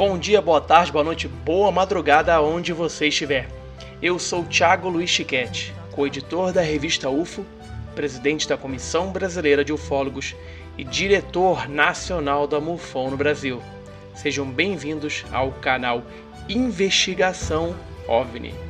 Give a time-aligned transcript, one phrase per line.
[0.00, 3.46] Bom dia, boa tarde, boa noite, boa madrugada aonde você estiver.
[4.00, 7.44] Eu sou Thiago Luiz Chiquete, co-editor da revista UFO,
[7.94, 10.34] presidente da Comissão Brasileira de Ufólogos
[10.78, 13.62] e diretor nacional da MUFON no Brasil.
[14.14, 16.02] Sejam bem-vindos ao canal
[16.48, 17.76] Investigação
[18.08, 18.69] OVNI.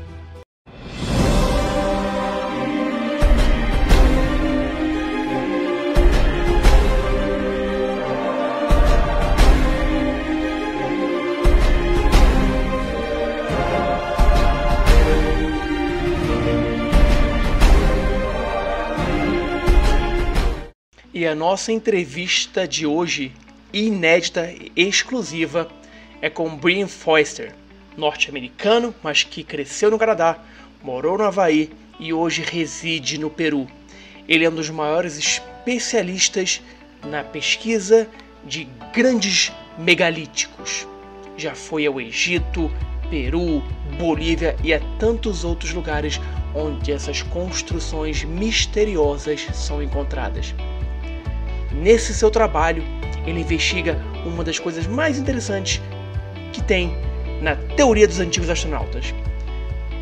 [21.20, 23.30] E a nossa entrevista de hoje,
[23.74, 25.68] inédita e exclusiva,
[26.22, 27.54] é com Brian Foster,
[27.94, 30.38] norte-americano, mas que cresceu no Canadá,
[30.82, 33.68] morou no Havaí e hoje reside no Peru.
[34.26, 36.62] Ele é um dos maiores especialistas
[37.04, 38.08] na pesquisa
[38.42, 40.88] de grandes megalíticos.
[41.36, 42.72] Já foi ao Egito,
[43.10, 43.62] Peru,
[43.98, 46.18] Bolívia e a tantos outros lugares
[46.54, 50.54] onde essas construções misteriosas são encontradas.
[51.72, 52.82] Nesse seu trabalho,
[53.26, 55.80] ele investiga uma das coisas mais interessantes
[56.52, 56.94] que tem
[57.40, 59.14] na teoria dos antigos astronautas: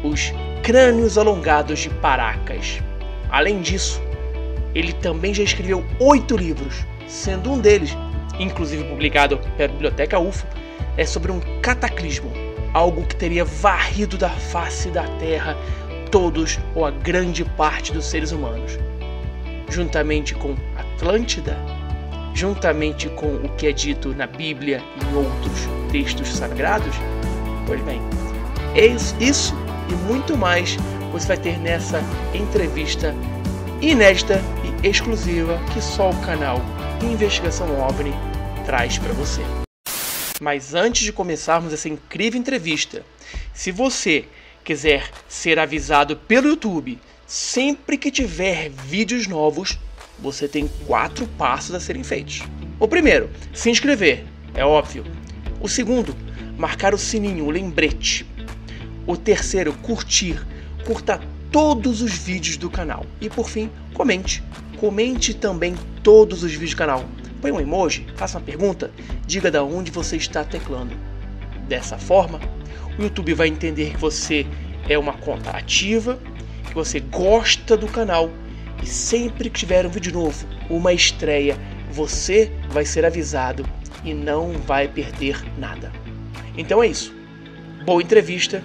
[0.03, 2.81] os crânios alongados de Paracas.
[3.31, 4.03] Além disso,
[4.75, 7.97] ele também já escreveu oito livros, sendo um deles,
[8.39, 10.47] inclusive publicado pela Biblioteca UFO,
[10.97, 12.31] é sobre um cataclismo,
[12.73, 15.57] algo que teria varrido da face da Terra
[16.11, 18.79] todos ou a grande parte dos seres humanos.
[19.69, 20.57] Juntamente com
[20.99, 21.57] Atlântida,
[22.35, 25.61] juntamente com o que é dito na Bíblia e em outros
[25.93, 26.93] textos sagrados?
[27.69, 28.01] Pois bem,
[29.21, 29.55] isso
[29.89, 30.77] e muito mais
[31.13, 32.03] você vai ter nessa
[32.35, 33.15] entrevista
[33.81, 34.43] inédita
[34.83, 36.61] e exclusiva que só o canal
[37.01, 38.13] Investigação OVNI
[38.67, 39.43] traz para você.
[40.41, 43.05] Mas antes de começarmos essa incrível entrevista,
[43.55, 44.25] se você
[44.65, 49.79] quiser ser avisado pelo YouTube sempre que tiver vídeos novos,
[50.21, 52.43] você tem quatro passos a serem feitos.
[52.79, 54.25] O primeiro, se inscrever,
[54.55, 55.05] é óbvio.
[55.61, 56.15] O segundo,
[56.57, 58.27] marcar o sininho, o lembrete.
[59.07, 60.45] O terceiro, curtir.
[60.85, 61.21] Curta
[61.51, 63.05] todos os vídeos do canal.
[63.21, 64.43] E por fim, comente.
[64.79, 67.05] Comente também todos os vídeos do canal.
[67.41, 68.91] Põe um emoji, faça uma pergunta,
[69.27, 70.97] diga da onde você está teclando.
[71.69, 72.41] Dessa forma,
[72.99, 74.47] o YouTube vai entender que você
[74.89, 76.19] é uma conta ativa,
[76.67, 78.31] que você gosta do canal
[78.83, 81.57] e sempre que tiver um vídeo novo, uma estreia,
[81.91, 83.65] você vai ser avisado
[84.05, 85.93] e não vai perder nada.
[86.57, 87.15] Então é isso.
[87.85, 88.63] Boa entrevista.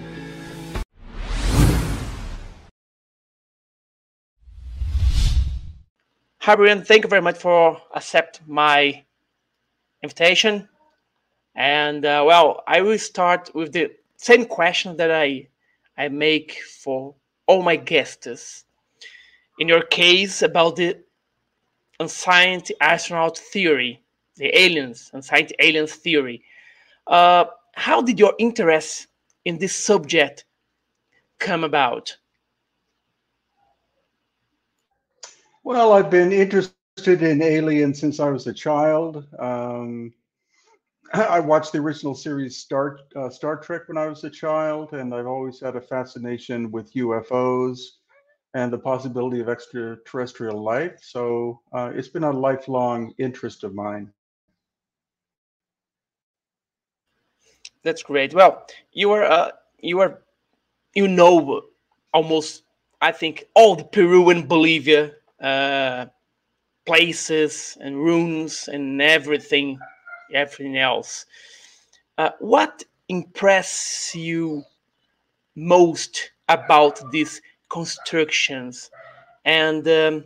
[6.45, 6.81] Hi, Brian.
[6.81, 9.05] Thank you very much for accept my
[10.01, 10.67] invitation.
[11.55, 15.47] And uh, well, I will start with the same question that I
[15.97, 17.15] I make for
[17.47, 18.65] all my guests.
[19.59, 20.97] In your case about the
[21.99, 24.01] unscience astronaut theory,
[24.35, 26.43] the aliens, unscience aliens theory.
[27.07, 29.07] Uh, how did your interest
[29.45, 30.45] in this subject
[31.39, 32.15] come about?
[35.63, 39.25] Well, I've been interested in aliens since I was a child.
[39.39, 40.13] Um,
[41.13, 45.13] I watched the original series Star uh, Star Trek when I was a child, and
[45.13, 47.79] I've always had a fascination with UFOs
[48.53, 50.99] and the possibility of extraterrestrial life.
[51.01, 54.11] So uh, it's been a lifelong interest of mine.
[57.83, 58.33] That's great.
[58.33, 60.21] Well, you are uh, you are
[60.95, 61.63] you know
[62.13, 62.63] almost
[63.01, 66.07] I think all the Peru and Bolivia uh,
[66.85, 69.79] places and ruins and everything
[70.33, 71.25] everything else.
[72.17, 74.63] Uh, what impressed you
[75.55, 78.89] most about this constructions.
[79.45, 80.25] And um,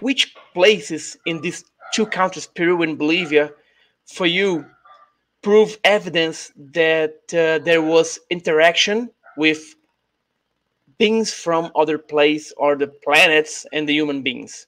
[0.00, 3.52] which places in these two countries peru and bolivia
[4.06, 4.64] for you
[5.42, 9.74] prove evidence that uh, there was interaction with
[10.98, 14.66] beings from other place or the planets and the human beings?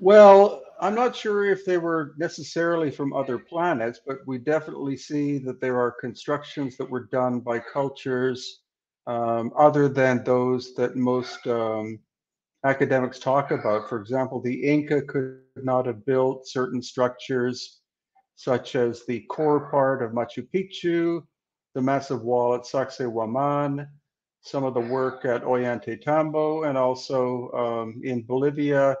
[0.00, 5.38] Well i'm not sure if they were necessarily from other planets but we definitely see
[5.38, 8.60] that there are constructions that were done by cultures
[9.06, 11.98] um, other than those that most um,
[12.64, 13.88] academics talk about.
[13.88, 17.80] For example, the Inca could not have built certain structures,
[18.36, 21.22] such as the core part of Machu Picchu,
[21.74, 23.86] the massive wall at Sacsayhuaman,
[24.40, 28.96] some of the work at Ollantaytambo, and also um, in Bolivia,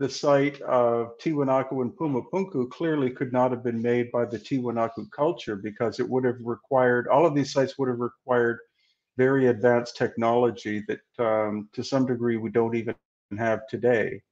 [0.00, 5.10] the site of Tiwanaku and Pumapunku clearly could not have been made by the Tiwanaku
[5.10, 8.58] culture because it would have required, all of these sites would have required
[9.18, 12.94] very advanced technology that um, to some degree we don't even
[13.38, 14.22] have today.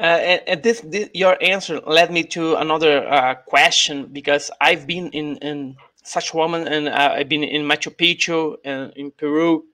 [0.00, 5.10] Uh, and, this, this, your answer led me to another uh, question because I've been
[5.10, 9.64] in, in Sacsayhuaman and uh, I've been in Machu Picchu and in Peru,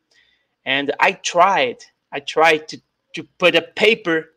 [0.67, 2.81] and I tried, I tried to,
[3.16, 4.31] to put a paper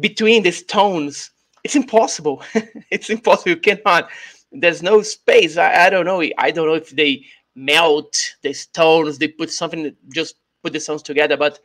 [0.00, 1.30] between the stones.
[1.64, 2.42] It's impossible.
[2.90, 3.52] it's impossible.
[3.52, 4.10] You cannot.
[4.52, 5.56] There's no space.
[5.56, 6.22] I, I don't know.
[6.38, 7.24] I don't know if they
[7.54, 9.18] melt the stones.
[9.18, 11.60] They put something just put the stones together, but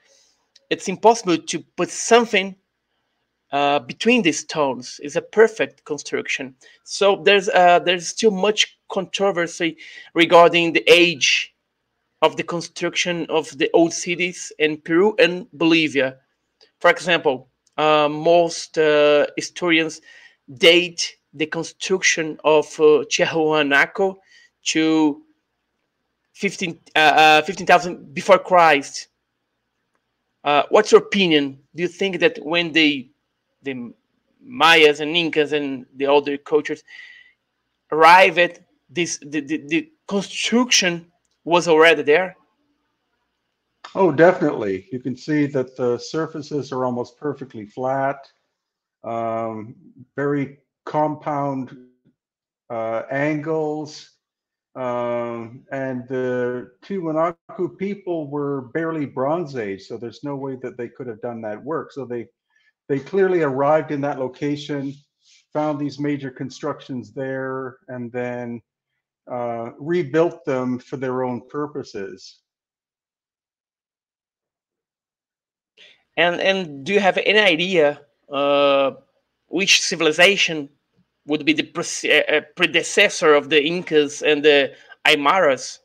[0.70, 2.56] it's impossible to put something
[3.52, 6.56] uh, between these stones It's a perfect construction.
[6.84, 9.78] So there's uh, there's still much controversy
[10.14, 11.54] regarding the age
[12.22, 16.18] of the construction of the old cities in Peru and Bolivia.
[16.80, 20.02] For example, uh, most uh, historians
[20.56, 24.16] date the construction of uh, Tiahuanaco
[24.66, 25.22] to
[26.34, 29.10] 15,000 uh, 15, before Christ.
[30.70, 31.60] what's your opinion?
[31.76, 33.10] Do you think that when they
[33.64, 33.94] the
[34.42, 36.84] Mayas and Incas and the other cultures
[37.92, 38.60] arrive at
[38.90, 41.12] this the, the, the construction
[41.48, 42.36] was already there?
[43.96, 44.88] Oh, definitely.
[44.92, 48.28] You can see that the surfaces are almost perfectly flat,
[49.04, 49.76] um,
[50.16, 51.76] very compound
[52.70, 54.12] uh, angles.
[54.76, 60.90] Um, and the Tiwanaku people were barely Bronze Age, so there's no way that they
[60.90, 61.92] could have done that work.
[61.92, 62.28] So they
[62.88, 64.94] they clearly arrived in that location,
[65.52, 68.62] found these major constructions there, and then
[69.30, 72.40] uh, rebuilt them for their own purposes.
[76.16, 78.02] And and do you have any idea
[78.32, 78.92] uh,
[79.48, 80.70] which civilization
[81.28, 84.74] would be the pre uh, predecessor of the Incas and the
[85.06, 85.80] Aymaras?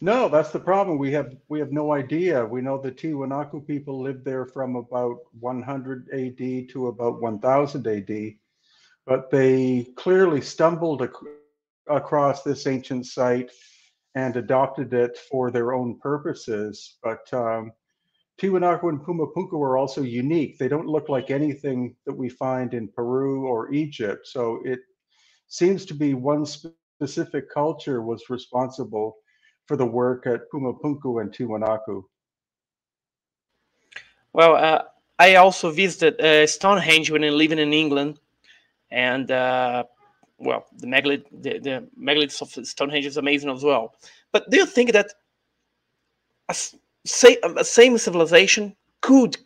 [0.00, 0.98] No, that's the problem.
[0.98, 2.44] We have we have no idea.
[2.44, 8.34] We know the Tiwanaku people lived there from about 100 AD to about 1000 AD,
[9.06, 11.00] but they clearly stumbled
[11.88, 13.50] across this ancient site
[14.14, 16.96] and adopted it for their own purposes.
[17.02, 17.72] But um,
[18.40, 20.58] Tiwanaku and Pumapunku are also unique.
[20.58, 24.26] They don't look like anything that we find in Peru or Egypt.
[24.26, 24.80] So it
[25.48, 29.16] seems to be one specific culture was responsible
[29.66, 32.04] for the work at Pumapunku and Tiwanaku?
[34.32, 34.82] Well, uh,
[35.18, 38.20] I also visited uh, Stonehenge when I living in England,
[38.90, 39.84] and uh,
[40.38, 43.94] well, the megalith, the, the megaliths of Stonehenge is amazing as well.
[44.32, 45.12] But do you think that
[46.48, 46.54] a,
[47.04, 49.36] say, a same civilization could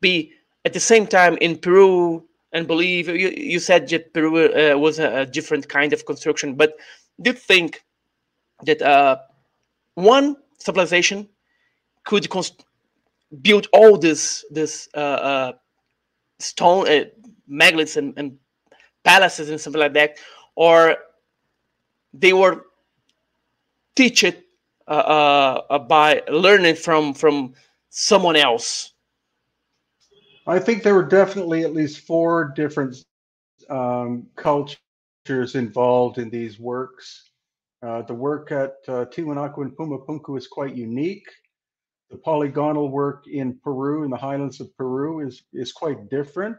[0.00, 0.32] be
[0.64, 3.14] at the same time in Peru and Bolivia?
[3.14, 6.74] You, you said that Peru uh, was a, a, different kind of construction, but
[7.22, 7.82] do you think
[8.64, 9.16] that uh,
[9.94, 11.28] one civilization
[12.04, 12.28] could
[13.40, 15.52] build all this this uh, uh,
[16.38, 17.04] stone uh,
[17.50, 18.38] megaliths and, and,
[19.04, 20.16] palaces and something like that,
[20.56, 20.96] or
[22.12, 22.64] they were
[23.96, 24.44] teach it
[24.86, 24.90] uh,
[25.70, 27.54] uh, by learning from from
[27.90, 28.92] someone else.
[30.46, 32.96] I think there were definitely at least four different
[33.70, 37.30] um, cultures involved in these works.
[37.82, 41.26] Uh, the work at uh, Tiwanaku and Pumapunku is quite unique.
[42.10, 46.56] The polygonal work in Peru, in the highlands of Peru, is, is quite different.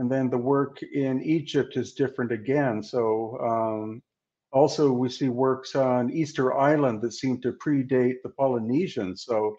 [0.00, 2.82] And then the work in Egypt is different again.
[2.82, 4.02] So um,
[4.50, 9.24] also we see works on Easter Island that seem to predate the Polynesians.
[9.28, 9.58] So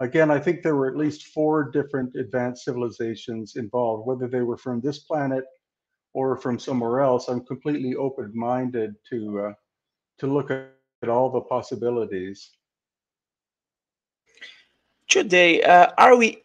[0.00, 4.58] again, I think there were at least four different advanced civilizations involved, whether they were
[4.58, 5.44] from this planet
[6.12, 7.28] or from somewhere else.
[7.28, 9.52] I'm completely open-minded to uh,
[10.18, 12.50] to look at all the possibilities.
[15.08, 16.44] Today, uh, are we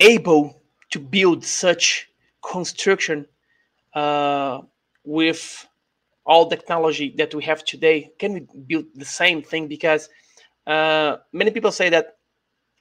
[0.00, 2.08] able to build such
[2.42, 3.26] construction
[3.94, 4.60] uh,
[5.04, 5.66] with
[6.24, 8.12] all technology that we have today?
[8.18, 9.68] Can we build the same thing?
[9.68, 10.08] Because
[10.66, 12.16] uh, many people say that,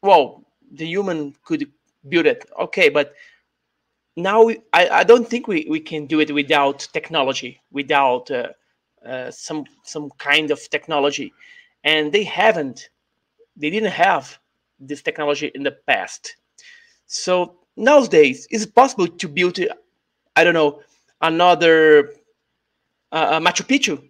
[0.02, 1.72] well, the human could
[2.08, 2.50] build it.
[2.60, 3.14] Okay, but
[4.16, 8.50] now we, I, I don't think we, we can do it without technology, without uh,
[9.06, 11.34] uh, some some kind of technology,
[11.84, 12.90] and they haven't.
[13.58, 14.38] They didn't have
[14.80, 16.36] this technology in the past.
[17.08, 19.60] So nowadays, is it possible to build?
[20.36, 20.82] I don't know
[21.22, 22.14] another
[23.12, 24.10] uh, uh Machu Picchu.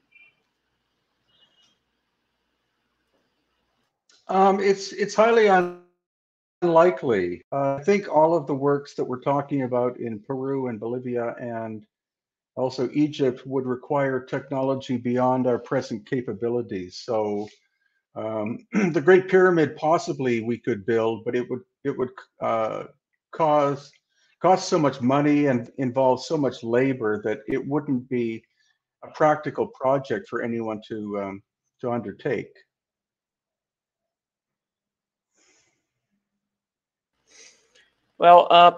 [4.27, 5.47] Um, it's it's highly
[6.61, 7.43] unlikely.
[7.51, 11.35] Uh, I think all of the works that we're talking about in Peru and Bolivia
[11.39, 11.85] and
[12.55, 16.97] also Egypt would require technology beyond our present capabilities.
[16.97, 17.49] So
[18.15, 22.83] um, the Great Pyramid possibly we could build, but it would it would uh,
[23.31, 23.91] cause
[24.41, 28.43] cost so much money and involves so much labor that it wouldn't be
[29.03, 31.43] a practical project for anyone to um,
[31.79, 32.53] to undertake.
[38.17, 38.73] Well, uh,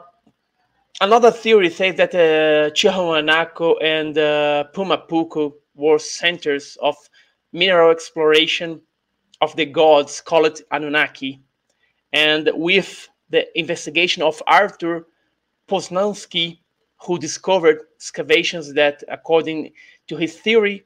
[1.02, 2.70] another theory says that uh,
[3.82, 4.64] and uh,
[5.76, 6.96] were centers of
[7.52, 8.82] mineral exploration
[9.42, 11.42] of the gods called Anunnaki.
[12.14, 15.08] And with the investigation of Arthur
[15.68, 16.60] Posnansky,
[17.06, 19.72] who discovered excavations that, according
[20.08, 20.86] to his theory,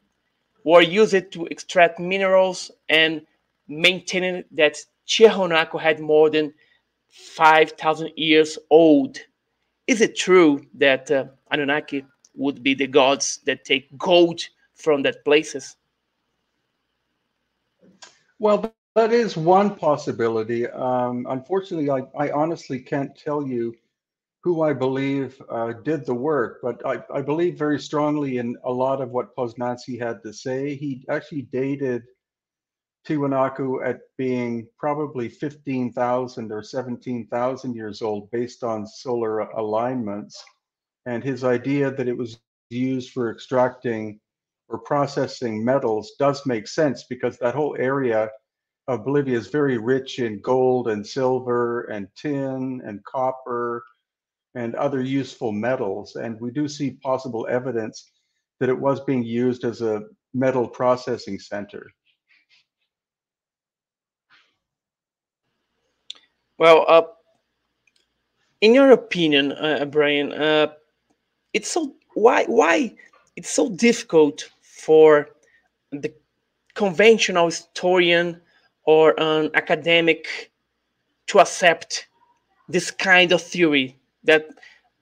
[0.64, 3.22] were used to extract minerals and
[3.68, 4.78] maintaining that
[5.08, 6.54] Tiahuanaco had more than
[7.10, 9.18] 5,000 years old.
[9.88, 14.42] Is it true that uh, Anunnaki would be the gods that take gold
[14.76, 15.78] from that places?
[18.40, 20.66] Well, that is one possibility.
[20.66, 23.76] Um, unfortunately, I, I, honestly can't tell you
[24.42, 28.72] who I believe uh, did the work, but I, I, believe very strongly in a
[28.72, 30.74] lot of what Posnansky had to say.
[30.74, 32.06] He actually dated
[33.08, 40.44] Tiwanaku at being probably 15,000 or 17,000 years old based on solar alignments.
[41.06, 42.40] And his idea that it was
[42.72, 44.20] used for extracting
[44.70, 48.32] or processing metals does make sense because that whole area
[48.88, 53.84] of Bolivia is very rich in gold and silver and tin and copper
[54.56, 56.16] and other useful metals.
[56.16, 58.12] And we do see possible evidence
[58.60, 60.04] that it was being used as a
[60.34, 61.86] metal processing center.
[66.58, 67.04] Well, uh,
[68.62, 70.74] in your opinion, uh, Brien, uh,
[71.54, 72.96] it's so why why
[73.36, 75.30] it's so difficult for
[75.92, 76.12] the
[76.74, 78.42] conventional historian
[78.88, 80.52] or an academic
[81.28, 82.08] to accept
[82.70, 84.48] this kind of theory that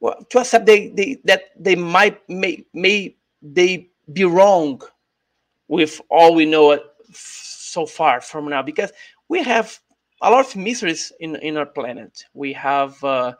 [0.01, 4.82] well, to accept they, they that they might may may they be wrong
[5.68, 6.77] with all we know
[7.13, 8.92] so far from now because
[9.30, 9.80] we have
[10.22, 12.25] a lot of mysteries in in our planet.
[12.34, 13.34] We have uh,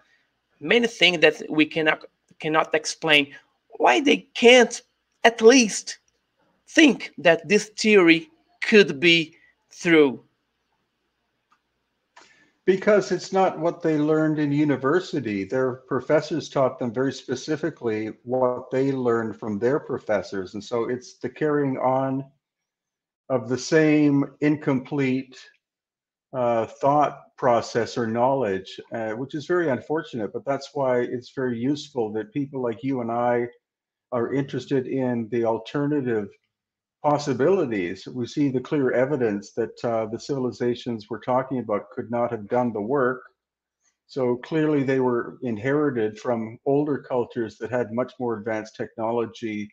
[0.60, 2.06] many things that we cannot
[2.40, 3.34] cannot explain.
[3.78, 4.82] Why they can't
[5.24, 5.98] at least
[6.68, 8.30] think that this theory
[8.62, 9.36] could be
[9.72, 10.24] true?
[12.66, 15.44] Because it's not what they learned in university.
[15.44, 20.56] Their professors taught them very specifically what they learned from their professors.
[20.56, 22.26] And so it's the carrying on
[23.30, 25.38] of the same incomplete
[26.34, 30.34] uh, thought process or knowledge, uh, which is very unfortunate.
[30.34, 33.48] But that's why it's very useful that people like you and I
[34.12, 36.30] are interested in the alternative
[37.06, 38.08] possibilities.
[38.08, 42.48] We see the clear evidence that uh, the civilizations we're talking about could not have
[42.50, 43.22] done the work.
[44.08, 49.70] So clearly, they were inherited from older cultures that had much more advanced technology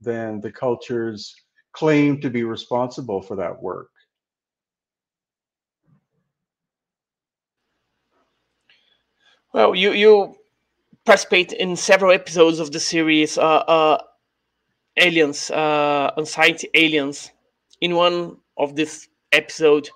[0.00, 1.34] than the cultures
[1.74, 3.90] claimed to be responsible for that work.
[9.52, 10.36] Well, you you
[11.04, 13.98] participate in several episodes of the series uh, uh,
[14.96, 17.30] Aliens, uh, Unsighted Aliens.
[17.80, 19.88] In one of this episode,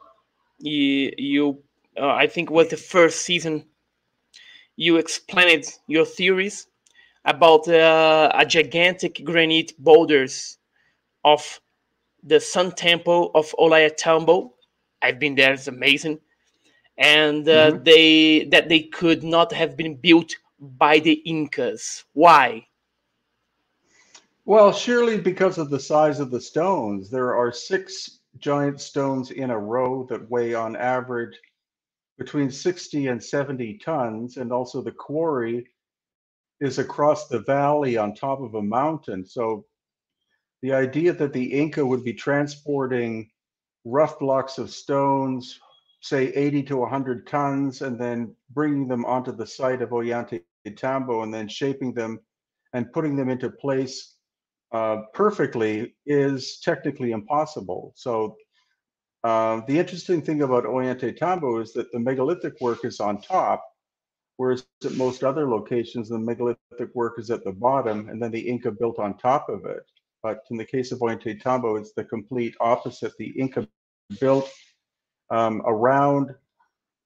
[0.58, 1.62] you, you
[2.00, 3.66] uh, I think was the first season,
[4.76, 6.66] you explained your theories
[7.24, 10.58] about uh, a gigantic granite boulders
[11.24, 11.60] of
[12.22, 14.50] the Sun Temple of Ollantaytambo.
[15.02, 16.20] I've been there; it's amazing
[16.98, 17.82] and uh, mm-hmm.
[17.82, 22.04] they that they could not have been built by the Incas.
[22.12, 22.66] Why?
[24.46, 27.08] Well, surely because of the size of the stones.
[27.08, 31.40] There are six giant stones in a row that weigh on average
[32.18, 35.66] between 60 and 70 tons, and also the quarry
[36.60, 39.24] is across the valley on top of a mountain.
[39.24, 39.64] So
[40.60, 43.30] the idea that the Inca would be transporting
[43.86, 45.58] rough blocks of stones,
[46.02, 50.42] say 80 to 100 tons and then bringing them onto the site of Ollanta
[50.76, 52.20] Tambo and then shaping them
[52.74, 54.13] and putting them into place
[54.74, 57.92] uh, perfectly is technically impossible.
[57.94, 58.36] So
[59.22, 63.64] uh, the interesting thing about Ollanta Tambo is that the megalithic work is on top,
[64.36, 68.40] whereas at most other locations, the megalithic work is at the bottom and then the
[68.40, 69.84] Inca built on top of it.
[70.24, 73.12] But in the case of Ollanta Tambo, it's the complete opposite.
[73.16, 73.68] The Inca
[74.18, 74.50] built
[75.30, 76.34] um, around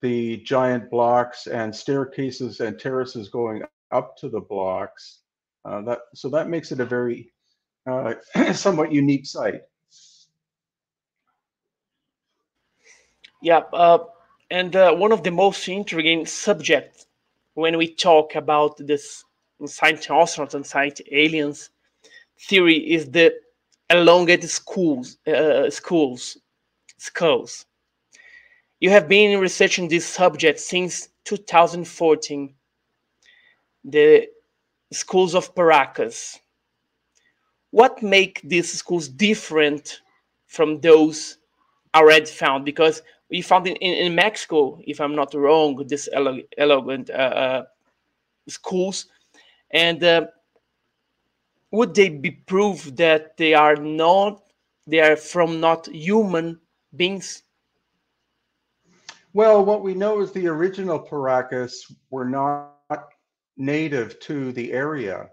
[0.01, 5.21] the giant blocks and staircases and terraces going up to the blocks.
[5.67, 7.31] Uh, that so that makes it a very
[7.89, 8.15] uh,
[8.53, 9.63] somewhat unique site.
[13.43, 13.99] Yeah, uh,
[14.51, 17.07] and uh, one of the most intriguing subjects
[17.55, 19.25] when we talk about this
[19.67, 21.71] science astronauts and science aliens
[22.41, 23.35] theory is the
[23.91, 26.39] elongated schools, uh, schools,
[26.99, 27.67] skulls.
[28.81, 32.55] You have been researching this subject since 2014,
[33.85, 34.29] the
[34.93, 36.39] schools of Paracas.
[37.71, 40.01] What make these schools different
[40.47, 41.39] from those
[41.95, 42.65] already found?
[42.65, 47.63] Because we found in, in, Mexico, if I'm not wrong, this elegant uh, uh,
[48.49, 49.07] schools,
[49.71, 50.27] and uh,
[51.71, 54.43] would they be proof that they are not
[54.87, 56.59] they are from not human
[56.97, 57.43] beings?
[59.35, 62.79] Well, what we know is the original Paracas were not
[63.59, 65.29] native to the area.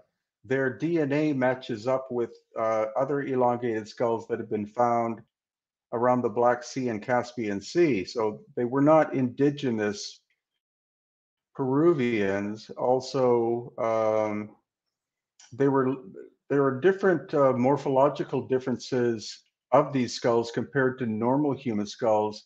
[0.46, 5.20] Their DNA matches up with uh, other elongated skulls that have been found
[5.92, 8.04] around the Black Sea and Caspian Sea.
[8.04, 10.20] So they were not indigenous
[11.54, 12.70] Peruvians.
[12.76, 14.50] Also, um,
[15.52, 15.94] they were
[16.48, 22.44] there are different uh, morphological differences of these skulls compared to normal human skulls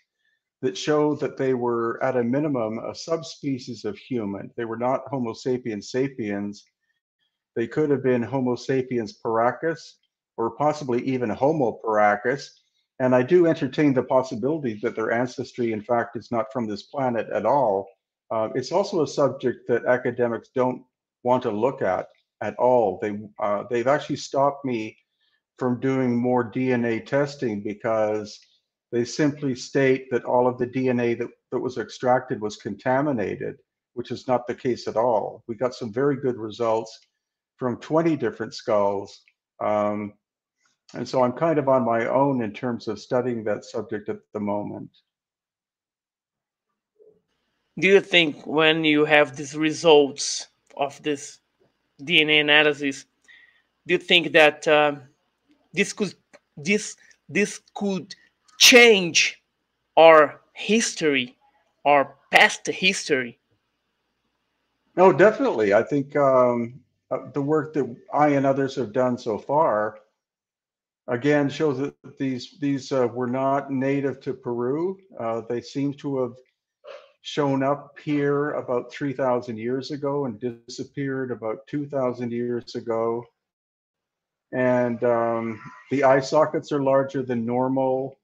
[0.62, 4.50] that show that they were at a minimum a subspecies of human.
[4.56, 6.64] They were not Homo sapiens sapiens.
[7.60, 9.98] They could have been Homo sapiens paracus
[10.38, 12.62] or possibly even Homo paracus.
[13.00, 16.84] And I do entertain the possibility that their ancestry, in fact, is not from this
[16.84, 17.86] planet at all.
[18.30, 20.82] Uh, it's also a subject that academics don't
[21.22, 22.06] want to look at
[22.40, 22.98] at all.
[23.02, 24.96] They uh, they've actually stopped me
[25.58, 28.40] from doing more DNA testing because
[28.90, 33.56] they simply state that all of the DNA that, that was extracted was contaminated,
[33.92, 35.44] which is not the case at all.
[35.46, 36.98] We got some very good results
[37.60, 39.20] from 20 different skulls.
[39.60, 40.14] Um,
[40.94, 44.16] and so I'm kind of on my own in terms of studying that subject at
[44.32, 44.88] the moment.
[47.78, 51.40] Do you think when you have these results of this
[52.02, 53.04] DNA analysis,
[53.86, 54.94] do you think that uh,
[55.74, 56.14] this could
[56.56, 56.96] this
[57.28, 58.14] this could
[58.58, 59.40] change
[59.98, 61.36] our history,
[61.84, 63.38] our past history?
[64.96, 65.72] No, definitely.
[65.74, 69.98] I think um, uh, the work that I and others have done so far
[71.10, 74.98] again shows that these these uh, were not native to Peru.
[75.18, 76.34] Uh, they seem to have
[77.22, 83.22] shown up here about 3,000 years ago and disappeared about 2,000 years ago.
[84.52, 88.16] And um, the eye sockets are larger than normal.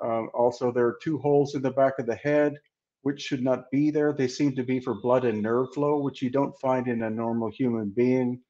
[0.00, 2.54] Um, also, there are two holes in the back of the head,
[3.02, 4.12] which should not be there.
[4.12, 7.10] They seem to be for blood and nerve flow, which you don't find in a
[7.10, 8.40] normal human being.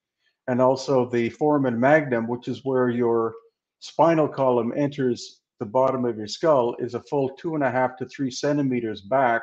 [0.49, 3.35] And also the foramen magnum, which is where your
[3.79, 7.97] spinal column enters the bottom of your skull, is a full two and a half
[7.99, 9.43] to three centimeters back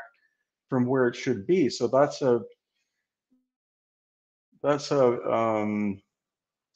[0.69, 1.69] from where it should be.
[1.69, 2.41] So that's a
[4.61, 6.01] that's a um,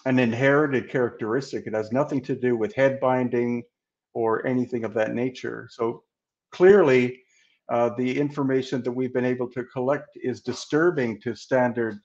[0.05, 1.67] an inherited characteristic.
[1.67, 3.63] It has nothing to do with head binding
[4.13, 5.67] or anything of that nature.
[5.71, 6.03] So
[6.51, 7.21] clearly,
[7.71, 11.97] uh, the information that we've been able to collect is disturbing to standard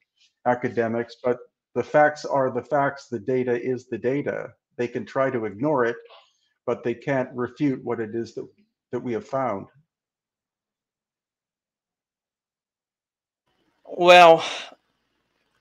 [0.47, 1.39] academics, but
[1.75, 3.09] the facts are the facts.
[3.09, 4.53] The data is the data.
[4.77, 5.97] They can try to ignore it,
[6.67, 8.47] but they can't refute what it is that,
[8.93, 9.67] that we have found.
[13.85, 14.45] Well,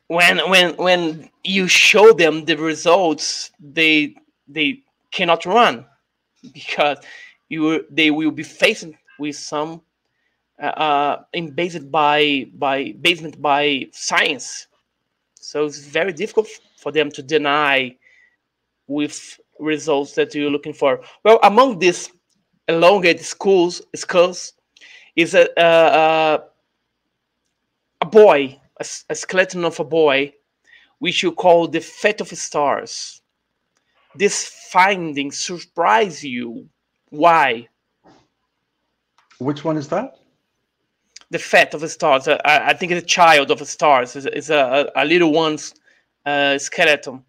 [0.08, 4.14] when when when you show them the results, they
[4.48, 5.86] they cannot run
[6.54, 7.00] because
[7.50, 9.82] you they will be facing with some
[10.62, 14.68] uh, uh based by by basement by science.
[15.36, 17.96] So it's very difficult for them to deny
[18.88, 21.02] with results that you're looking for.
[21.24, 22.10] Well, among these
[22.68, 24.54] elongated schools skulls
[25.16, 26.44] is a, a,
[28.02, 30.34] a boy, a, a skeleton of a boy,
[31.00, 33.22] which you call the fate of stars.
[34.16, 36.68] This finding surprise you.
[37.10, 37.68] Why?
[39.38, 40.18] Which one is that?
[41.32, 42.28] The fat of the stars.
[42.28, 45.74] I, I think the child of the stars is, is a, a, little one's
[46.26, 47.24] uh, skeleton.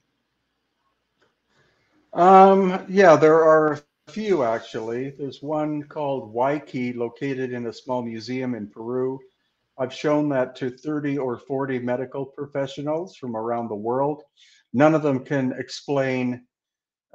[2.12, 5.11] Um, yeah, there are a few actually.
[5.11, 9.18] There's one called Waiki, located in a small museum in Peru.
[9.78, 14.22] I've shown that to 30 or 40 medical professionals from around the world.
[14.72, 16.46] None of them can explain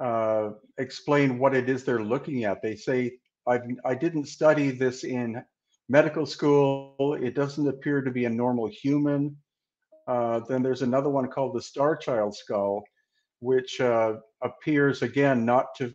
[0.00, 2.60] uh, explain what it is they're looking at.
[2.60, 3.12] They say,
[3.46, 5.44] I've, I didn't study this in
[5.92, 7.18] medical school.
[7.20, 9.36] It doesn't appear to be a normal human.
[10.08, 12.82] Uh, then there's another one called the Star Child skull,
[13.40, 15.94] which uh, appears again not to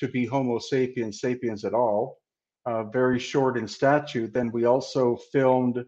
[0.00, 2.18] to be Homo sapiens sapiens at all.
[2.64, 4.28] Uh, very short in stature.
[4.28, 5.84] Then we also filmed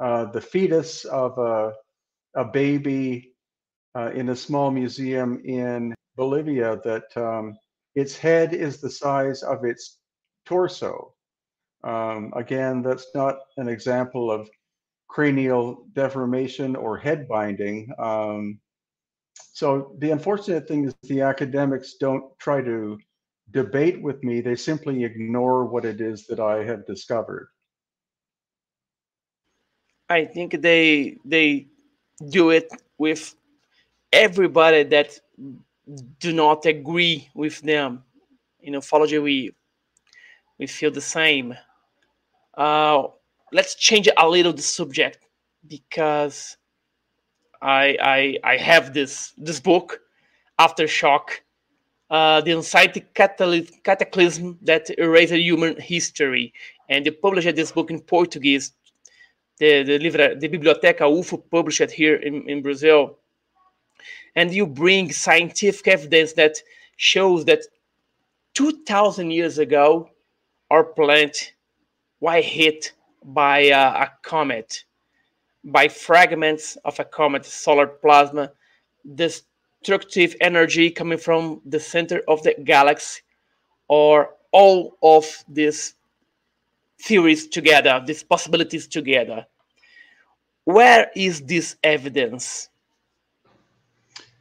[0.00, 1.72] uh, the fetus of a
[2.34, 3.34] a baby
[3.96, 7.56] uh, in a small museum in Bolivia that um,
[7.94, 9.98] its head is the size of its
[10.44, 11.14] torso.
[11.82, 14.50] Um, again, that's not an example of
[15.08, 17.90] cranial deformation or head binding.
[17.98, 18.60] Um,
[19.52, 22.98] so the unfortunate thing is the academics don't try to
[23.50, 24.40] debate with me.
[24.40, 27.48] They simply ignore what it is that I have discovered.
[30.08, 31.68] I think they they
[32.28, 33.34] do it with
[34.12, 35.18] everybody that
[36.18, 38.04] do not agree with them.
[38.60, 39.52] In ufology, we
[40.58, 41.56] we feel the same.
[42.54, 43.08] Uh,
[43.52, 45.18] let's change a little the subject
[45.66, 46.56] because
[47.62, 50.00] I I I have this this book,
[50.58, 51.40] Aftershock,
[52.10, 53.04] uh, the anxiety
[53.84, 56.52] cataclysm that erased human history,
[56.88, 58.72] and they published this book in Portuguese.
[59.58, 63.18] The the, livra, the Biblioteca UFO published it here in, in Brazil
[64.36, 66.56] and you bring scientific evidence that
[66.96, 67.60] shows that
[68.54, 70.08] 2000 years ago
[70.70, 71.52] our planet
[72.20, 72.92] was hit
[73.24, 74.84] by a, a comet?
[75.64, 78.52] By fragments of a comet solar plasma
[79.14, 83.22] destructive energy coming from the center of the galaxy
[83.88, 85.94] or all of these
[87.02, 89.46] theories together these possibilities together.
[90.64, 92.68] Where is this evidence?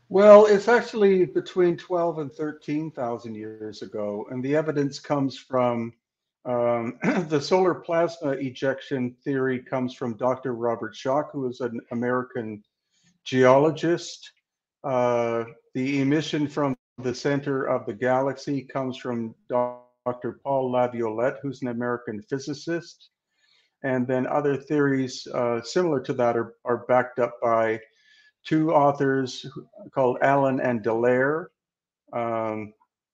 [0.10, 5.94] Well, it's actually between 12 and 13,000 years ago, and the evidence comes from
[6.46, 6.98] um,
[7.28, 10.54] the solar plasma ejection theory comes from Dr.
[10.54, 12.64] Robert Schoch, who is an American
[13.24, 14.32] geologist.
[14.84, 20.40] Uh, the emission from the center of the galaxy comes from Dr.
[20.44, 23.10] Paul Laviolette, who's an American physicist.
[23.84, 27.80] And then other theories uh, similar to that are, are backed up by
[28.46, 29.46] two authors
[29.94, 31.52] called Allan and Delair,
[32.14, 32.74] um,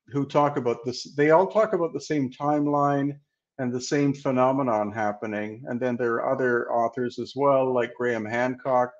[0.09, 1.13] who talk about this.
[1.15, 3.17] They all talk about the same timeline
[3.57, 5.63] and the same phenomenon happening.
[5.67, 8.91] And then there are other authors as well, like Graham Hancock,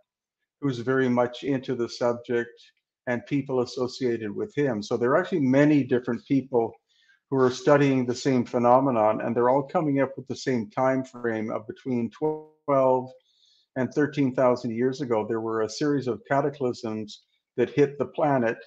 [0.62, 2.50] who's very much into the subject,
[3.08, 4.82] and people associated with him.
[4.82, 6.74] So there are actually many different people
[7.30, 11.04] who are studying the same phenomenon, and they're all coming up with the same time
[11.04, 13.10] frame of between 12
[13.76, 17.24] and 13,000 years ago, there were a series of cataclysms
[17.58, 18.58] that hit the planet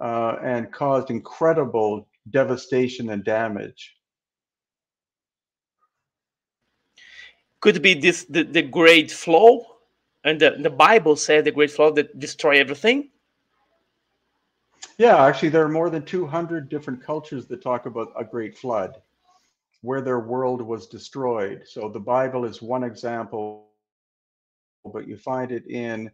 [0.00, 3.96] uh, and caused incredible devastation and damage.
[7.60, 9.64] Could be this the, the great flow,
[10.24, 13.10] and the, the Bible said the great flow that destroy everything.
[14.98, 19.00] Yeah, actually, there are more than 200 different cultures that talk about a great flood,
[19.80, 21.62] where their world was destroyed.
[21.66, 23.64] So the Bible is one example
[24.92, 26.10] but you find it in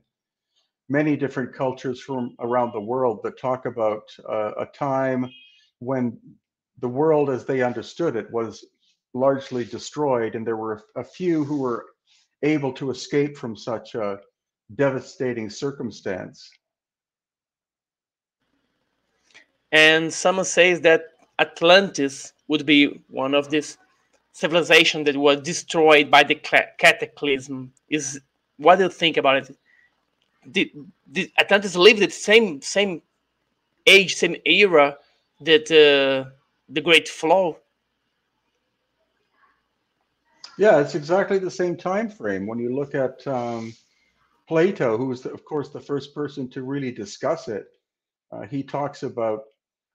[0.91, 5.31] many different cultures from around the world that talk about uh, a time
[5.79, 6.19] when
[6.81, 8.67] the world as they understood it was
[9.15, 11.87] largely destroyed and there were a few who were
[12.43, 14.19] able to escape from such a
[14.75, 16.51] devastating circumstance
[19.73, 21.03] and someone says that
[21.39, 23.79] atlantis would be one of these
[24.33, 26.35] civilization that was destroyed by the
[26.79, 28.21] cataclysm is
[28.59, 29.57] what do you think about it?
[30.49, 30.69] Did,
[31.11, 33.03] did Atlantis live the same same
[33.87, 34.97] age, same era
[35.41, 36.31] that uh,
[36.69, 37.59] the Great Flow?
[40.57, 42.47] Yeah, it's exactly the same time frame.
[42.47, 43.73] When you look at um,
[44.47, 47.69] Plato, who was, of course, the first person to really discuss it,
[48.33, 49.45] uh, he talks about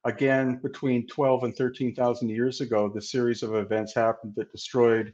[0.06, 5.14] again between 12 and 13,000 years ago, the series of events happened that destroyed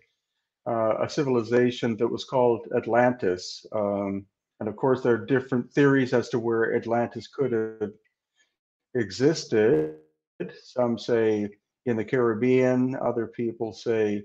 [0.67, 3.65] uh, a civilization that was called Atlantis.
[3.73, 4.25] Um,
[4.61, 7.91] and of course, there are different theories as to where Atlantis could have
[8.93, 9.95] existed.
[10.63, 11.49] Some say
[11.87, 14.23] in the Caribbean, other people say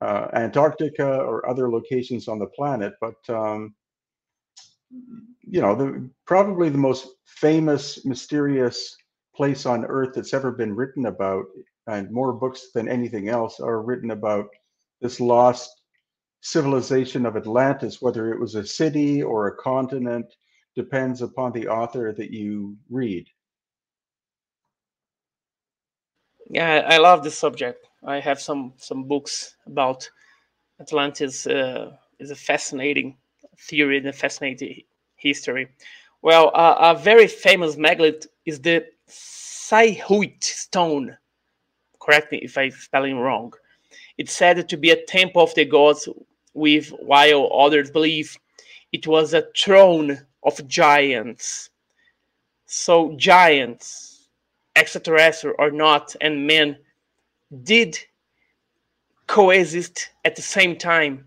[0.00, 2.94] uh, Antarctica or other locations on the planet.
[3.00, 3.74] But um,
[5.40, 8.96] you know, the, probably the most famous, mysterious
[9.34, 11.46] place on Earth that's ever been written about,
[11.88, 14.46] and more books than anything else are written about
[15.00, 15.82] this lost
[16.44, 20.26] civilization of Atlantis, whether it was a city or a continent,
[20.76, 23.26] depends upon the author that you read.
[26.50, 27.88] Yeah, I love this subject.
[28.04, 30.08] I have some some books about
[30.78, 33.16] Atlantis uh, is a fascinating
[33.58, 34.82] theory and a fascinating
[35.16, 35.68] history.
[36.20, 41.16] Well, uh, a very famous megalith is the Saihuit stone.
[41.98, 43.54] Correct me if I'm spelling wrong.
[44.18, 46.06] It's said to be a temple of the gods,
[46.54, 48.36] with while others believe
[48.92, 51.70] it was a throne of giants.
[52.66, 54.28] So giants,
[54.76, 56.78] extraterrestrial or not, and men
[57.62, 57.98] did
[59.26, 61.26] coexist at the same time.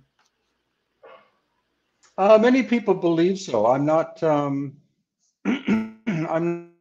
[2.18, 3.68] Uh, many people believe so.
[3.68, 4.22] I'm not.
[4.24, 4.78] Um,
[5.46, 6.72] I'm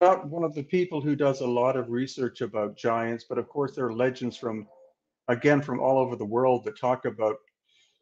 [0.00, 3.48] not one of the people who does a lot of research about giants, but of
[3.48, 4.66] course there are legends from,
[5.28, 7.36] again, from all over the world that talk about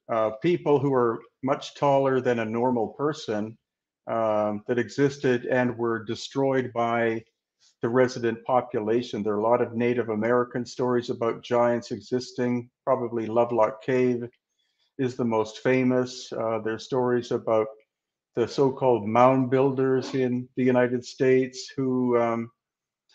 [0.09, 3.57] uh, people who are much taller than a normal person
[4.07, 7.23] um, that existed and were destroyed by
[7.83, 9.23] the resident population.
[9.23, 12.71] There are a lot of Native American stories about giants existing.
[12.85, 14.29] Probably Lovelock Cave
[14.99, 16.33] is the most famous.
[16.33, 17.67] Uh, there are stories about
[18.35, 22.51] the so-called mound builders in the United States who um,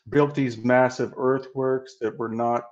[0.10, 2.64] built these massive earthworks that were not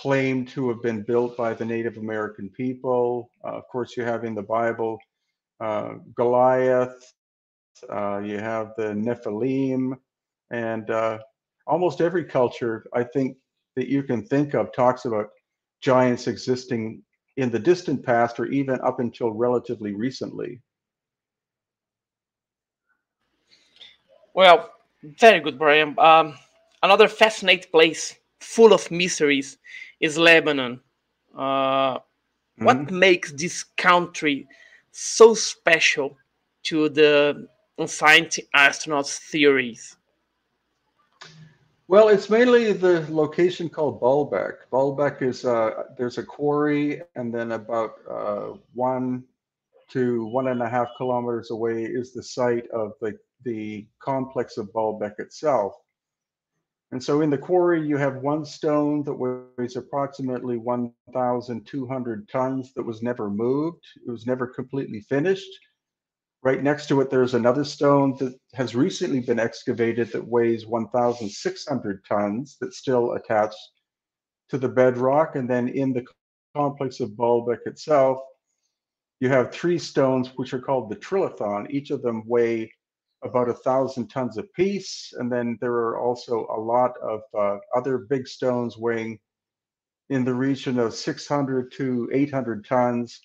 [0.00, 3.30] claimed to have been built by the Native American people.
[3.44, 4.98] Uh, of course, you have in the Bible
[5.60, 7.12] uh, Goliath,
[7.92, 9.92] uh, you have the Nephilim,
[10.50, 11.18] and uh,
[11.66, 13.36] almost every culture, I think,
[13.76, 15.26] that you can think of talks about
[15.82, 17.02] giants existing
[17.36, 20.62] in the distant past or even up until relatively recently.
[24.32, 24.70] Well,
[25.02, 25.94] very good, Brien.
[25.98, 26.38] Um,
[26.82, 29.58] another fascinating place full of mysteries
[30.00, 30.80] is Lebanon.
[31.36, 32.64] Uh, mm-hmm.
[32.64, 34.48] What makes this country
[34.90, 36.16] so special
[36.64, 39.96] to the unscientific astronauts' theories?
[41.88, 44.68] Well, it's mainly the location called Baalbek.
[44.72, 49.24] Baalbek is uh, there's a quarry, and then about uh, one
[49.90, 54.72] to one and a half kilometers away is the site of the the complex of
[54.72, 55.74] Baalbek itself.
[56.92, 62.82] And so in the quarry, you have one stone that weighs approximately 1,200 tons that
[62.82, 63.84] was never moved.
[64.04, 65.50] It was never completely finished.
[66.42, 72.04] Right next to it, there's another stone that has recently been excavated that weighs 1,600
[72.04, 73.58] tons that's still attached
[74.48, 75.36] to the bedrock.
[75.36, 76.04] And then in the
[76.56, 78.20] complex of Baalbek itself,
[79.20, 81.70] you have three stones which are called the trilithon.
[81.70, 82.72] Each of them weigh
[83.22, 85.12] about a thousand tons apiece.
[85.18, 89.18] And then there are also a lot of uh, other big stones weighing
[90.08, 93.20] in the region of 600 to 800 tons.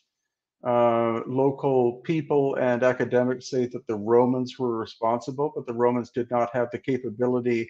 [0.63, 6.29] Uh, local people and academics say that the Romans were responsible, but the Romans did
[6.31, 7.69] not have the capability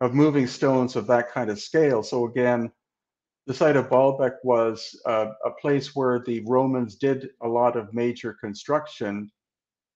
[0.00, 2.02] of moving stones of that kind of scale.
[2.02, 2.70] So again,
[3.46, 7.92] the site of Baalbek was uh, a place where the Romans did a lot of
[7.94, 9.30] major construction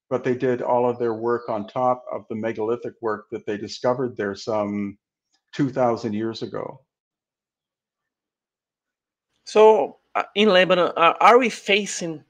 [0.09, 3.57] but they did all of their work on top of the megalithic work that they
[3.57, 4.97] discovered there some
[5.53, 6.81] 2,000 years ago.
[9.45, 12.23] So uh, in Lebanon, uh, are we facing,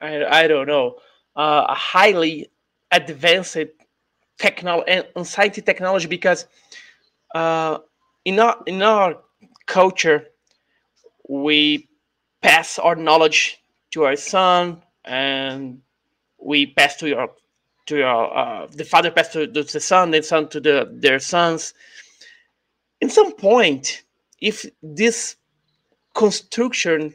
[0.00, 0.96] I, I don't know,
[1.36, 2.50] uh, a highly
[2.90, 3.58] advanced
[4.38, 6.06] technology and scientific technology?
[6.06, 6.46] Because
[7.34, 7.78] uh,
[8.24, 9.16] in our in our
[9.66, 10.28] culture,
[11.28, 11.88] we
[12.40, 15.80] pass our knowledge to our son and
[16.44, 17.28] we pass to your
[17.86, 21.74] to your uh, the father passed to the son, the son to the their sons.
[23.00, 24.02] In some point,
[24.40, 25.36] if this
[26.14, 27.14] construction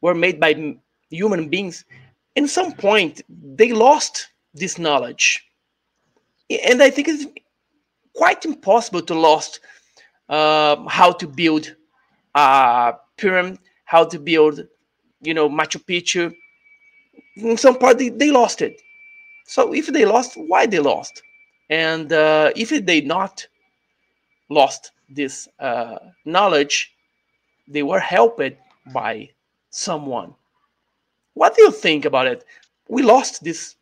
[0.00, 0.76] were made by
[1.10, 1.84] human beings,
[2.36, 5.44] in some point they lost this knowledge,
[6.50, 7.26] and I think it's
[8.14, 9.60] quite impossible to lost
[10.28, 11.74] uh, how to build
[12.34, 14.66] a pyramid, how to build,
[15.22, 16.34] you know, Machu Picchu,
[17.42, 18.80] in some part they, they lost it.
[19.46, 21.22] So if they lost, why they lost?
[21.68, 23.46] And uh, if they not
[24.48, 26.92] lost this uh, knowledge,
[27.68, 28.42] they were helped
[28.92, 29.30] by
[29.70, 30.34] someone.
[31.34, 32.44] What do you think about it?
[32.88, 33.76] We lost this,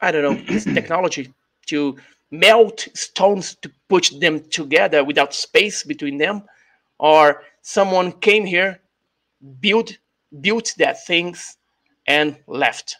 [0.00, 1.32] I don't know, this technology
[1.66, 1.96] to
[2.30, 6.42] melt stones to put them together without space between them,
[6.98, 8.80] or someone came here,
[9.60, 9.98] built
[10.40, 11.57] built that things
[12.08, 12.96] and left?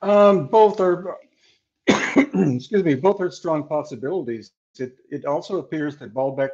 [0.00, 1.16] Um, both are,
[1.88, 4.52] excuse me, both are strong possibilities.
[4.78, 6.50] It, it also appears that Baalbek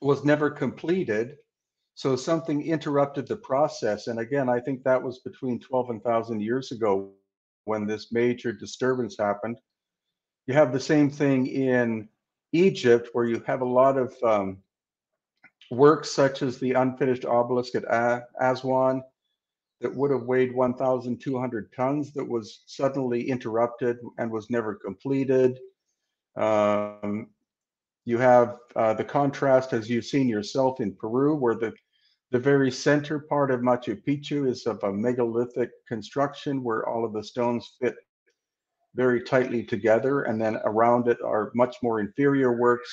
[0.00, 1.36] was never completed.
[1.94, 4.06] So something interrupted the process.
[4.06, 7.10] And again, I think that was between 12 and 1,000 years ago
[7.64, 9.58] when this major disturbance happened.
[10.46, 12.08] You have the same thing in
[12.52, 14.58] Egypt, where you have a lot of um,
[15.70, 17.84] works such as the unfinished obelisk at
[18.40, 19.02] Aswan
[19.80, 25.58] that would have weighed 1,200 tons that was suddenly interrupted and was never completed.
[26.36, 27.28] Um,
[28.04, 31.72] you have uh, the contrast, as you've seen yourself in Peru, where the
[32.30, 37.14] the very center part of Machu Picchu is of a megalithic construction where all of
[37.14, 37.96] the stones fit
[38.94, 40.22] very tightly together.
[40.22, 42.90] And then around it are much more inferior works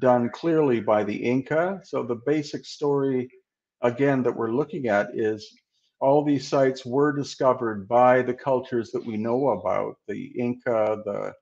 [0.00, 1.80] done clearly by the Inca.
[1.84, 3.30] So the basic story,
[3.82, 5.48] again, that we're looking at is
[6.00, 11.32] all these sites were discovered by the cultures that we know about the Inca, the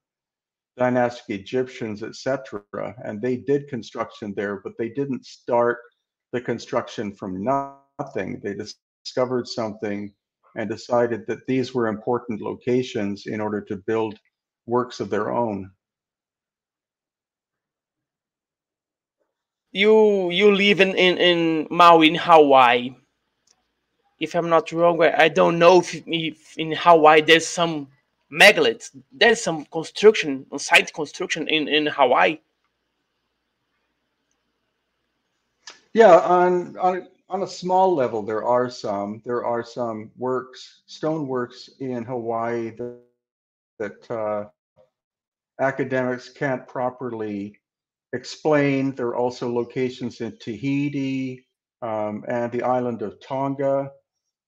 [0.77, 2.63] dynastic Egyptians, etc.
[3.05, 5.79] And they did construction there, but they didn't start
[6.33, 8.41] the construction from nothing.
[8.43, 10.13] They discovered something
[10.57, 14.19] and decided that these were important locations in order to build
[14.67, 15.71] works of their own.
[19.73, 22.95] You you live in, in, in Maui in Hawaii.
[24.23, 27.89] If I'm not wrong, I don't know if, if in Hawaii there's some
[28.31, 28.91] megaliths.
[29.11, 32.39] There's some construction, site construction in, in Hawaii.
[35.93, 39.21] Yeah, on on on a small level, there are some.
[39.25, 42.99] There are some works, stone works in Hawaii that
[43.79, 44.45] that uh,
[45.61, 47.59] academics can't properly
[48.13, 48.95] explain.
[48.95, 51.47] There are also locations in Tahiti
[51.83, 53.91] um, and the island of Tonga.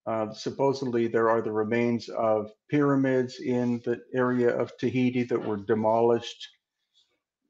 [0.06, 5.56] Uh, supposedly, there are the remains of pyramids in the area of Tahiti that were
[5.56, 6.46] demolished,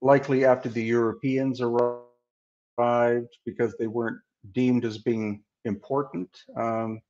[0.00, 1.98] likely after the Europeans arrived
[3.44, 4.18] because they weren't
[4.52, 6.30] deemed as being important.
[6.56, 7.00] Um,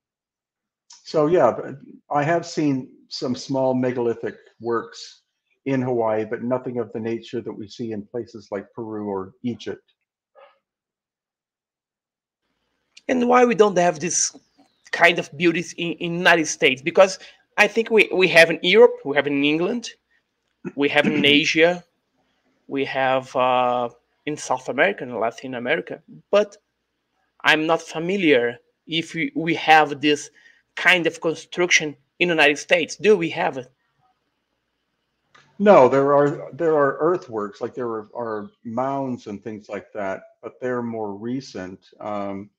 [1.03, 1.73] so yeah,
[2.11, 5.23] I have seen some small megalithic works
[5.67, 9.33] in Hawaii, but nothing of the nature that we see in places like Peru or
[9.43, 9.83] Egypt.
[13.09, 14.35] And why we don't have this
[14.95, 16.81] kind of beauties in, in United States?
[16.81, 17.19] Because
[17.59, 19.91] I think we, we have in Europe, we have in England,
[20.77, 21.85] we have in Asia,
[22.69, 23.89] we have uh,
[24.25, 26.57] in South America and Latin America, but
[27.43, 30.31] I'm not familiar if we, we have this
[30.77, 32.97] kind of construction in the United States.
[32.97, 33.71] Do we have it?
[35.59, 40.23] No, there are there are earthworks like there are, are mounds and things like that,
[40.43, 41.79] but they're more recent.
[42.01, 42.51] Um,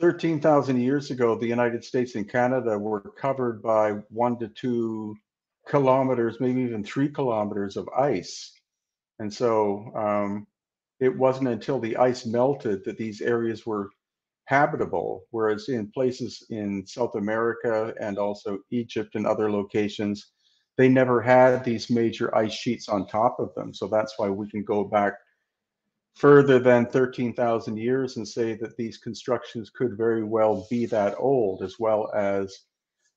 [0.00, 5.14] Thirteen thousand years ago, the United States and Canada were covered by one to two
[5.68, 8.50] kilometers, maybe even three kilometers of ice,
[9.18, 10.46] and so um,
[11.00, 13.90] it wasn't until the ice melted that these areas were
[14.44, 20.32] habitable, whereas in places in South America and also Egypt and other locations,
[20.78, 23.72] they never had these major ice sheets on top of them.
[23.74, 25.12] So that's why we can go back
[26.14, 31.62] further than 13,000 years and say that these constructions could very well be that old,
[31.62, 32.64] as well as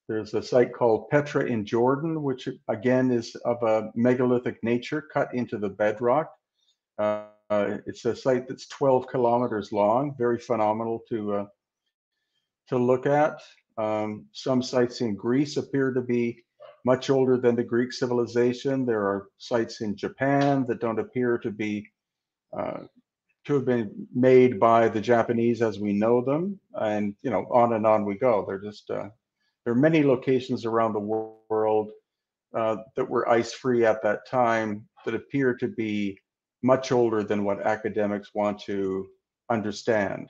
[0.07, 5.33] there's a site called Petra in Jordan, which again is of a megalithic nature cut
[5.33, 6.31] into the bedrock.
[6.97, 11.45] Uh, it's a site that's 12 kilometers long, very phenomenal to uh,
[12.69, 13.41] to look at.
[13.77, 16.43] Um, some sites in Greece appear to be
[16.85, 18.85] much older than the Greek civilization.
[18.85, 21.89] There are sites in Japan that don't appear to be
[23.45, 27.73] to have been made by the Japanese as we know them, and you know, on
[27.73, 28.45] and on we go.
[28.47, 29.09] They're just uh,
[29.63, 30.99] there are many locations around the
[31.49, 31.91] world
[32.55, 36.17] uh, that were ice free at that time that appear to be
[36.61, 39.07] much older than what academics want to
[39.49, 40.29] understand.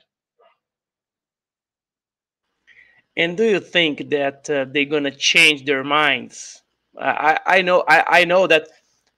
[3.16, 6.62] And do you think that uh, they're gonna change their minds?
[7.00, 8.68] I, I know I, I know that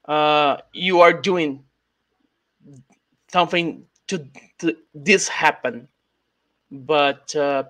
[0.06, 1.64] uh, you are doing
[3.32, 4.26] something to,
[4.58, 5.88] to this happen,
[6.70, 7.64] but uh,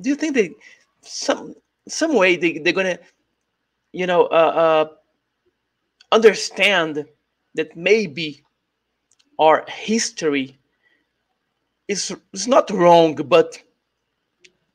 [0.00, 0.50] do you think they
[1.02, 1.54] some
[1.88, 2.98] some way they, they're gonna
[3.92, 4.52] you know uh,
[4.86, 4.88] uh
[6.12, 7.04] understand
[7.54, 8.42] that maybe
[9.38, 10.58] our history
[11.88, 13.62] is is not wrong, but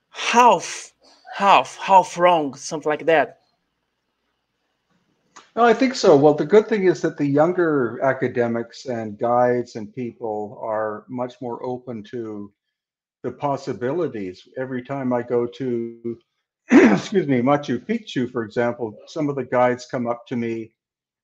[0.09, 0.93] half,
[1.36, 3.39] half, half wrong, something like that.
[5.55, 6.15] No, I think so.
[6.17, 11.36] Well, the good thing is that the younger academics and guides and people are much
[11.41, 12.51] more open to
[13.23, 14.47] the possibilities.
[14.57, 16.19] Every time I go to,
[16.71, 20.73] excuse me, Machu Picchu, for example, some of the guides come up to me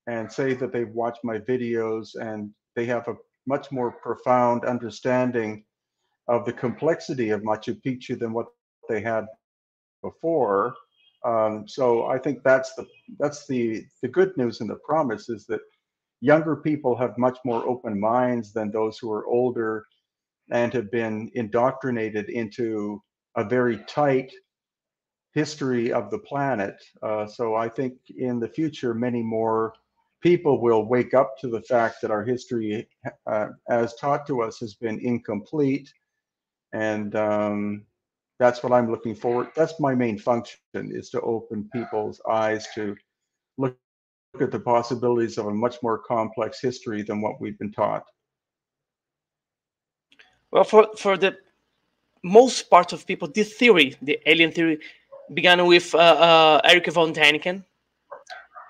[0.08, 3.16] and say that they've watched my videos and they have a
[3.48, 5.64] much more profound understanding
[6.28, 8.48] of the complexity of Machu Picchu than what
[8.90, 9.26] they had
[10.04, 10.76] before.
[11.24, 12.88] Um, so I think that's the
[13.20, 15.62] that's the the good news and the promise is that
[16.20, 19.86] younger people have much more open minds than those who are older
[20.52, 23.02] and have been indoctrinated into
[23.36, 24.32] a very tight
[25.34, 26.76] history of the planet.
[27.02, 29.74] Uh, so I think in the future, many more
[30.22, 32.88] people will wake up to the fact that our history,
[33.28, 35.92] uh, as taught to us, has been incomplete.
[36.74, 37.86] And um,
[38.42, 39.50] that's what I'm looking forward.
[39.56, 42.96] That's my main function is to open people's eyes to
[43.60, 43.78] look,
[44.34, 48.04] look at the possibilities of a much more complex history than what we've been taught.
[50.52, 51.38] Well, for, for the
[52.24, 54.80] most part of people, this theory, the alien theory,
[55.36, 57.64] began with uh, uh, Erich von Däniken,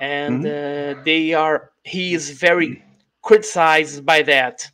[0.02, 1.00] and mm-hmm.
[1.00, 2.84] uh, they are he is very
[3.22, 4.70] criticized by that.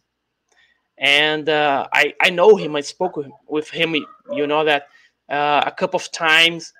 [0.98, 2.76] And uh, I I know him.
[2.76, 3.96] I spoke with, with him.
[4.32, 4.88] You know that
[5.30, 6.74] uh, a couple of times,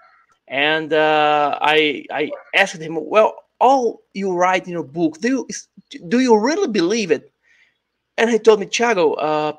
[0.48, 5.48] and uh, I I asked him, well, all you write in your book, do you
[6.08, 7.32] do you really believe it?
[8.18, 9.58] And he told me, Thiago,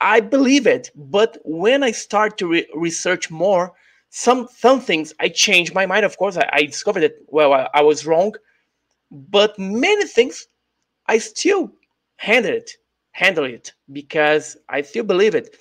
[0.00, 3.74] I believe it, but when I start to re- research more,
[4.10, 6.04] some some things I changed my mind.
[6.04, 8.34] Of course, I, I discovered that well I, I, was wrong,
[9.10, 10.48] but many things
[11.06, 11.72] I still
[12.16, 12.72] handle it,
[13.12, 15.56] handle it because I still believe it.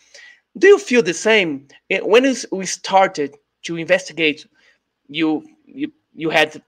[0.60, 4.46] Do you feel the same eh, when we started to investigate?
[5.08, 6.62] You you you had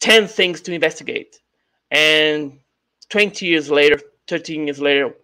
[0.00, 1.40] ten things to investigate,
[1.90, 2.58] and
[3.10, 5.14] twenty years later, thirteen years later,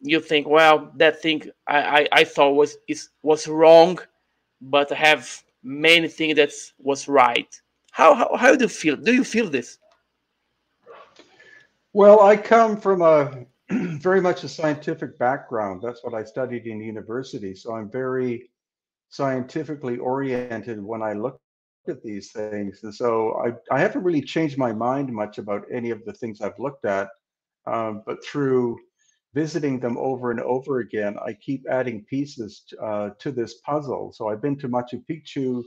[0.00, 3.98] you think, well, that thing I, I, I thought was is was wrong,
[4.60, 7.52] but I have many things that was right.
[7.90, 8.96] How, how how do you feel?
[8.96, 9.78] Do you feel this?
[11.92, 15.82] Well, I come from a very much a scientific background.
[15.82, 17.54] That's what I studied in university.
[17.54, 18.50] So I'm very
[19.08, 21.40] scientifically oriented when I look
[21.88, 22.80] at these things.
[22.82, 26.40] And so I, I haven't really changed my mind much about any of the things
[26.40, 27.08] I've looked at.
[27.66, 28.78] Um, but through
[29.34, 34.12] visiting them over and over again, I keep adding pieces uh, to this puzzle.
[34.12, 35.62] So I've been to Machu Picchu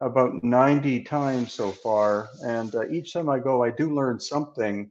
[0.00, 4.90] about 90 times so far, and uh, each time I go, I do learn something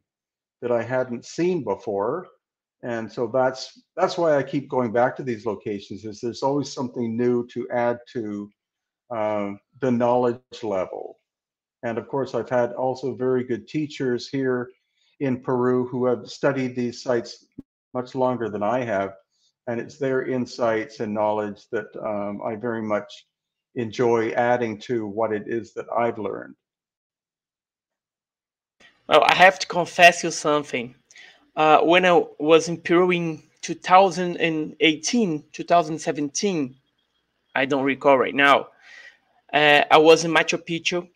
[0.62, 2.28] that I hadn't seen before.
[2.84, 6.06] And so that's that's why I keep going back to these locations.
[6.06, 8.50] Is there's always something new to add to
[9.14, 9.52] uh,
[9.82, 11.20] the knowledge level.
[11.84, 14.70] And of course, I've had also very good teachers here
[15.20, 17.46] in Peru who have studied these sites
[17.94, 19.14] much longer than I have.
[19.68, 23.26] And it's their insights and knowledge that um, I very much
[23.76, 26.56] enjoy adding to what it is that I've learned.
[29.08, 30.96] Well, I have to confess you something.
[31.56, 36.76] Uh, when I was in Peru in 2018, 2017,
[37.56, 38.68] I don't recall right now.
[39.54, 41.08] Uh, I was in Machu Picchu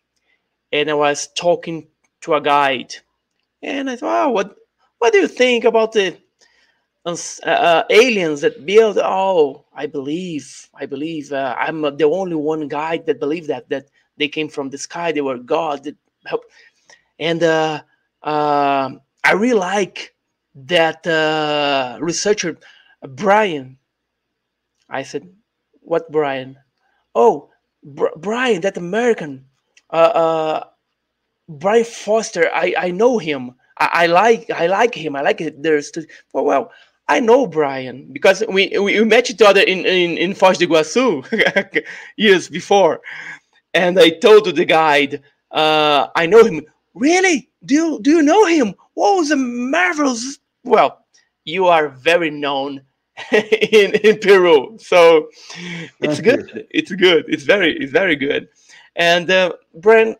[0.72, 1.88] and I was talking
[2.22, 2.94] to a guide.
[3.62, 4.56] And I thought, oh, what,
[4.98, 6.16] what do you think about the
[7.46, 12.68] uh, uh, aliens that build oh i believe i believe uh, i'm the only one
[12.68, 13.86] guy that believe that that
[14.18, 16.42] they came from the sky they were god that help
[17.22, 17.82] and uh,
[18.22, 18.90] uh,
[19.24, 20.14] i really like
[20.54, 22.58] that uh, researcher
[23.08, 23.78] Brien
[24.90, 25.24] i said
[25.80, 26.56] what Brien
[27.14, 27.50] oh
[27.84, 29.46] Br- brian that american
[31.48, 35.16] Brien Foerster i i know him I, I, like I like him.
[35.16, 35.62] I like it.
[35.62, 35.90] There's
[36.32, 36.72] well, well,
[37.08, 41.24] I know Brien because we we met each other in in, in Foz do Iguaçu
[42.16, 43.00] years before,
[43.74, 46.62] and I told the guide, uh, I know him.
[46.94, 47.48] Really?
[47.64, 48.74] Do you, do you know him?
[48.94, 50.38] What was a marvelous?
[50.64, 51.04] Well,
[51.44, 52.82] you are very known
[53.32, 55.28] in in Peru, so
[56.00, 56.50] it's Thank good.
[56.54, 56.66] You.
[56.70, 57.24] It's good.
[57.28, 58.48] It's very it's very good.
[58.96, 60.16] And uh, Brien,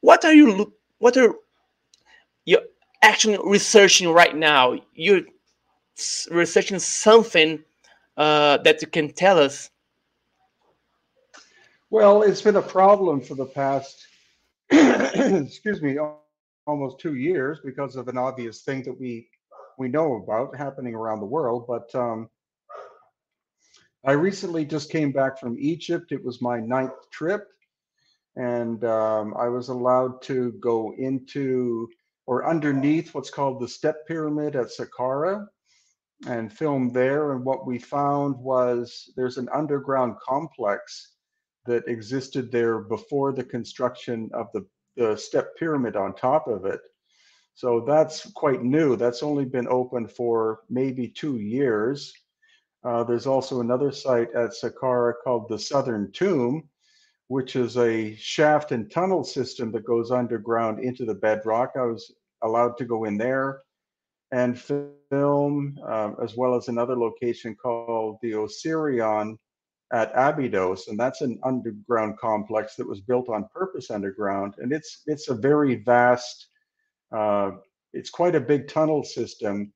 [0.00, 1.34] what are you what are
[2.44, 2.58] you
[3.02, 4.78] actually researching right now?
[4.94, 5.22] You're
[6.30, 7.62] researching something
[8.16, 9.70] uh, that you can tell us?
[11.90, 14.06] Well, it's been a problem for the past,
[15.14, 15.98] excuse me,
[16.66, 19.28] almost two years because of an obvious thing that we
[19.78, 21.66] we know about happening around the world.
[21.68, 22.28] But um,
[24.04, 26.12] I recently just came back from Egypt.
[26.12, 27.46] It was my ninth trip,
[28.36, 31.88] and um, I was allowed to go into
[32.26, 35.46] or underneath what's called the Step Pyramid at Saqqara
[36.26, 37.32] and filmed there.
[37.32, 41.13] And what we found was there's an underground complex
[41.66, 46.80] that existed there before the construction of the, the step pyramid on top of it.
[47.54, 48.96] So that's quite new.
[48.96, 52.12] That's only been open for maybe two years.
[52.84, 56.68] Uh, there's also another site at Saqqara called the Southern Tomb,
[57.28, 61.72] which is a shaft and tunnel system that goes underground into the bedrock.
[61.76, 62.12] I was
[62.42, 63.62] allowed to go in there
[64.32, 64.60] and
[65.10, 69.38] film, uh, as well as another location called the Osirion
[69.94, 75.02] at Abydos, and that's an underground complex that was built on purpose underground, and it's
[75.06, 76.48] it's a very vast,
[77.16, 77.52] uh,
[77.92, 79.72] it's quite a big tunnel system.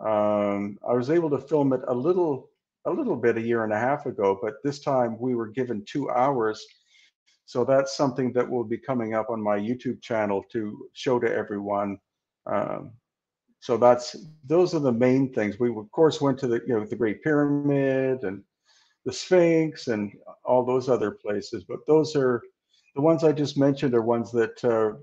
[0.00, 2.48] Um, I was able to film it a little
[2.84, 5.84] a little bit a year and a half ago, but this time we were given
[5.84, 6.64] two hours.
[7.44, 11.32] So that's something that will be coming up on my YouTube channel to show to
[11.32, 11.98] everyone.
[12.46, 12.92] Um,
[13.58, 14.14] so that's
[14.44, 15.58] those are the main things.
[15.58, 18.44] We of course went to the you know the Great Pyramid and
[19.06, 20.12] the Sphinx and
[20.44, 22.42] all those other places, but those are
[22.96, 24.98] the ones I just mentioned are ones that uh,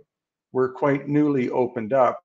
[0.52, 2.22] were quite newly opened up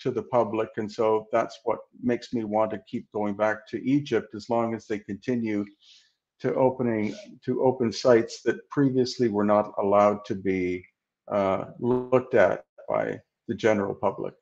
[0.00, 3.84] to the public, and so that's what makes me want to keep going back to
[3.84, 5.66] Egypt as long as they continue
[6.40, 7.14] to opening
[7.44, 10.82] to open sites that previously were not allowed to be
[11.28, 14.32] uh, looked at by the general public.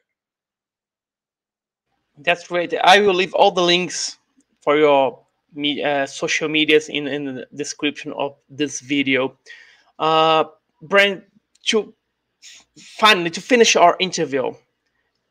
[2.18, 2.72] That's great.
[2.84, 4.18] I will leave all the links
[4.60, 5.24] for your
[5.54, 9.36] me, uh, social medias in, in the description of this video.
[9.98, 10.44] Uh,
[10.82, 11.24] Brent,
[11.66, 11.94] to
[12.78, 14.52] finally to finish our interview,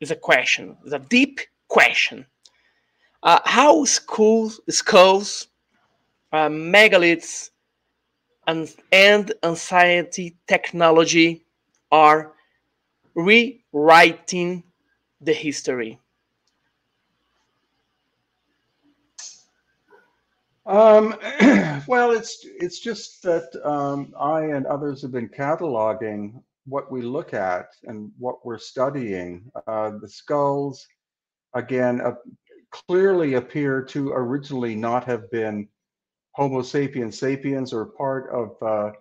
[0.00, 0.76] is a question.
[0.84, 2.26] It's a deep question.
[3.22, 5.48] Uh, how schools, skulls,
[6.32, 7.50] uh, megaliths,
[8.46, 11.44] and, and anxiety technology
[11.90, 12.32] are
[13.14, 14.62] rewriting
[15.20, 15.98] the history?
[20.68, 21.16] Um,
[21.88, 27.32] well, it's it's just that um, I and others have been cataloging what we look
[27.32, 29.50] at and what we're studying.
[29.66, 30.86] Uh, the skulls,
[31.54, 32.12] again, uh,
[32.70, 35.66] clearly appear to originally not have been
[36.32, 38.92] Homo sapiens sapiens or part of uh,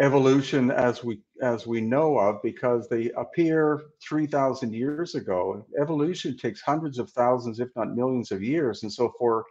[0.00, 6.62] evolution as we as we know of because they appear 3000 years ago evolution takes
[6.62, 9.44] hundreds of thousands if not millions of years and so for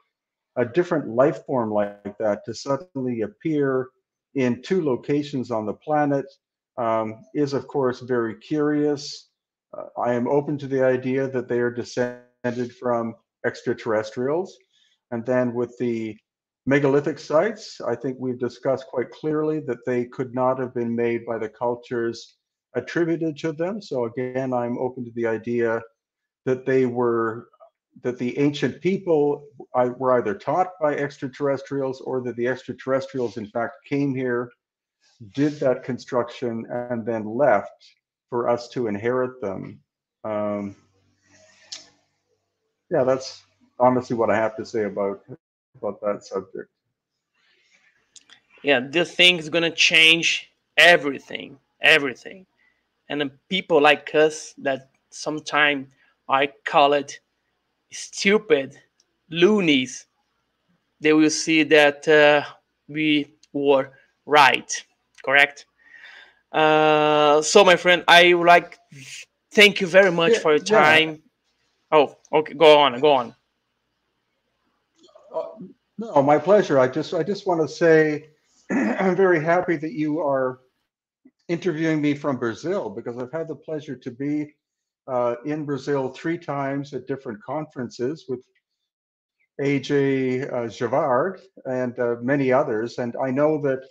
[0.55, 3.89] a different life form like that to suddenly appear
[4.35, 6.25] in two locations on the planet
[6.77, 9.29] um, is, of course, very curious.
[9.77, 14.57] Uh, I am open to the idea that they are descended from extraterrestrials.
[15.11, 16.17] And then with the
[16.65, 21.25] megalithic sites, I think we've discussed quite clearly that they could not have been made
[21.25, 22.37] by the cultures
[22.75, 23.81] attributed to them.
[23.81, 25.81] So again, I'm open to the idea
[26.45, 27.49] that they were
[28.01, 29.45] that the ancient people
[29.97, 34.51] were either taught by extraterrestrials or that the extraterrestrials, in fact, came here,
[35.33, 37.93] did that construction, and then left
[38.29, 39.79] for us to inherit them.
[40.23, 40.75] Um,
[42.91, 43.43] yeah, that's
[43.79, 45.21] honestly what I have to say about
[45.77, 46.69] about that subject.
[48.63, 52.45] Yeah, this thing is gonna change everything, everything,
[53.09, 55.87] and the people like us that sometimes
[56.27, 57.19] I call it
[57.91, 58.77] stupid
[59.29, 60.07] loonies,
[60.99, 62.43] they will see that uh,
[62.87, 63.91] we were
[64.25, 64.71] right.
[65.23, 65.65] Correct.
[66.51, 68.77] Uh, so, my friend, I would like
[69.51, 71.09] thank you very much yeah, for your time.
[71.09, 71.17] Yeah.
[71.91, 72.53] Oh, okay.
[72.53, 72.99] Go on.
[72.99, 73.35] Go on.
[75.33, 75.43] Uh,
[75.97, 76.79] no, my pleasure.
[76.79, 78.29] I just, I just want to say,
[78.71, 80.59] I'm very happy that you are
[81.47, 84.53] interviewing me from Brazil because I've had the pleasure to be
[85.09, 88.43] uh, in Brazil three times at different conferences with
[89.61, 92.97] AJ uh, Gevaerd and uh, many others.
[92.97, 93.81] And I know that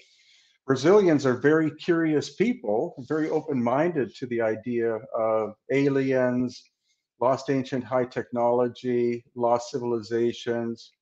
[0.66, 6.62] Brazilians are very curious people, very open minded to the idea of aliens,
[7.20, 10.92] lost ancient high technology, lost civilizations.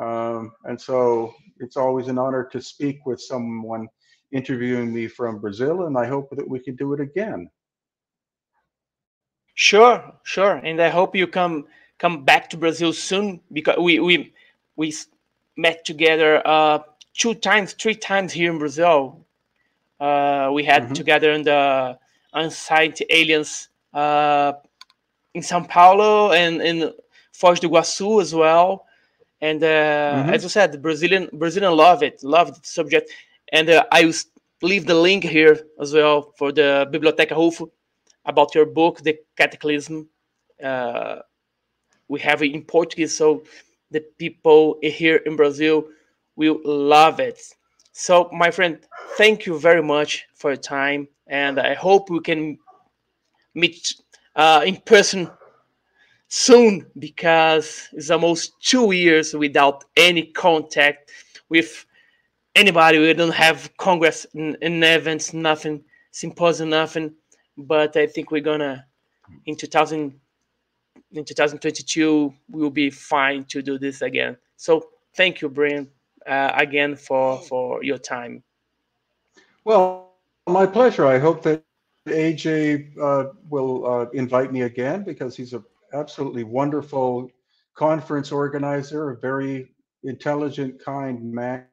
[0.00, 3.88] Um, and so it's always an honor to speak with someone
[4.32, 7.48] interviewing me from Brazil, and I hope that we can do it again.
[9.54, 11.66] Sure, sure, and I hope you come
[11.98, 14.32] come back to Brazil soon because we we
[14.76, 14.94] we
[15.56, 16.78] met together uh,
[17.14, 19.24] two times, three times here in Brazil.
[20.00, 20.94] Uh, we had mm-hmm.
[20.94, 21.98] together in the
[22.34, 24.54] Unsighted Aliens uh,
[25.34, 26.92] in São Paulo and in
[27.32, 28.86] Foz do Iguaçu as well.
[29.40, 30.30] And uh, mm-hmm.
[30.30, 33.10] as you said, the Brazilian Brazilian love it, love the subject.
[33.52, 34.14] And uh, I will
[34.62, 37.70] leave the link here as well for the Biblioteca UFO
[38.24, 40.08] about your book, The Cataclysm.
[40.62, 41.16] Uh,
[42.08, 43.42] we have it in Portuguese, so
[43.90, 45.86] the people here in Brazil
[46.36, 47.40] will love it.
[47.92, 48.78] So, my friend,
[49.16, 52.58] thank you very much for your time, and I hope we can
[53.54, 53.94] meet
[54.34, 55.30] uh, in person
[56.28, 61.10] soon because it's almost two years without any contact
[61.50, 61.84] with
[62.54, 62.98] anybody.
[62.98, 67.14] We don't have congress in events, nothing, symposium, nothing
[67.56, 68.86] but I think we're gonna
[69.46, 70.18] in 2000
[71.12, 74.36] in 2022 we'll be fine to do this again.
[74.56, 75.88] So thank you, Brien,
[76.26, 78.42] uh, again for for your time.
[79.64, 80.12] Well,
[80.48, 81.06] my pleasure.
[81.06, 81.64] I hope that
[82.08, 87.30] AJ uh, will uh, invite me again because he's an absolutely wonderful
[87.74, 89.68] conference organizer, a very
[90.02, 91.66] intelligent, kind man.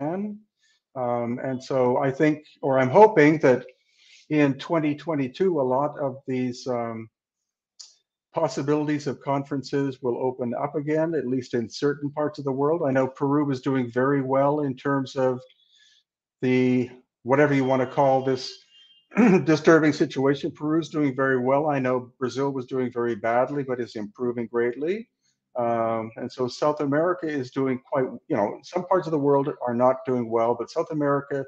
[0.00, 3.64] Um, and so I think, or I'm hoping that
[4.30, 7.10] in 2022, a lot of these um,
[8.32, 12.82] possibilities of conferences will open up again, at least in certain parts of the world.
[12.86, 15.40] I know Peru is doing very well in terms of
[16.42, 16.88] the
[17.24, 18.52] whatever you want to call this
[19.44, 20.52] disturbing situation.
[20.52, 21.68] Peru's doing very well.
[21.68, 25.08] I know Brazil was doing very badly, but is improving greatly.
[25.58, 29.50] Um, and so South America is doing quite, you know, some parts of the world
[29.66, 31.44] are not doing well, but South America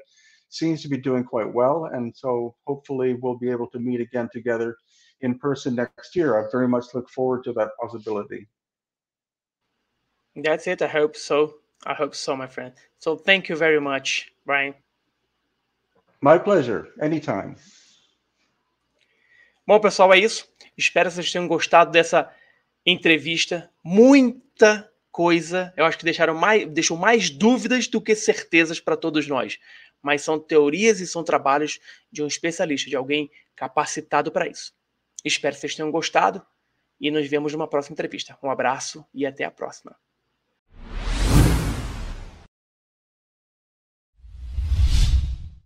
[0.53, 1.85] seems to be doing quite well.
[1.85, 4.77] And so hopefully we'll be able to meet again together
[5.21, 6.39] in person next year.
[6.39, 8.47] I very much look forward to that possibility.
[10.35, 10.81] That's it.
[10.81, 11.55] I hope so.
[11.85, 12.73] I hope so, my friend.
[12.99, 14.73] So thank you very much, Brian.
[16.21, 16.87] My pleasure.
[17.01, 17.55] Anytime.
[19.67, 20.47] Bom, pessoal, é isso.
[20.77, 22.29] Espero que vocês tenham gostado dessa
[22.85, 23.69] entrevista.
[23.83, 25.71] Muita coisa.
[25.77, 29.59] Eu acho que deixaram mais, deixou mais dúvidas do que certezas para todos nós.
[30.03, 31.79] Mas são teorias e são trabalhos
[32.11, 34.75] de um especialista, de alguém capacitado para isso.
[35.25, 36.45] Espero que vocês tenham gostado
[36.99, 38.37] e nos vemos numa próxima entrevista.
[38.43, 39.95] Um abraço e até a próxima.